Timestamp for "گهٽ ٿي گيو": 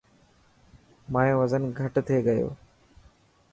1.77-2.47